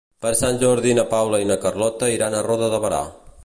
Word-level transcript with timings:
Per 0.25 0.29
Sant 0.37 0.55
Jordi 0.63 0.93
na 0.99 1.03
Paula 1.11 1.43
i 1.43 1.47
na 1.51 1.59
Carlota 1.67 2.11
iran 2.17 2.39
a 2.39 2.43
Roda 2.51 2.71
de 2.77 2.81
Berà. 2.87 3.07